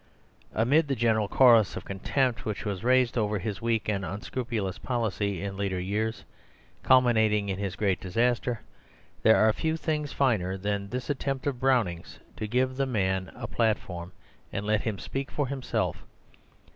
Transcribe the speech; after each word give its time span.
Amid 0.55 0.87
the 0.87 0.95
general 0.95 1.27
chorus 1.27 1.75
of 1.75 1.85
contempt 1.85 2.43
which 2.43 2.65
was 2.65 2.83
raised 2.83 3.19
over 3.19 3.37
his 3.37 3.61
weak 3.61 3.87
and 3.87 4.03
unscrupulous 4.03 4.79
policy 4.79 5.43
in 5.43 5.55
later 5.55 5.79
years, 5.79 6.25
culminating 6.81 7.49
in 7.49 7.59
his 7.59 7.75
great 7.75 8.01
disaster, 8.01 8.61
there 9.21 9.35
are 9.37 9.53
few 9.53 9.77
things 9.77 10.11
finer 10.11 10.57
than 10.57 10.89
this 10.89 11.11
attempt 11.11 11.45
of 11.45 11.59
Browning's 11.59 12.17
to 12.37 12.47
give 12.47 12.77
the 12.77 12.87
man 12.87 13.31
a 13.35 13.45
platform 13.45 14.11
and 14.51 14.65
let 14.65 14.81
him 14.81 14.97
speak 14.97 15.29
for 15.29 15.45
himself. 15.45 16.03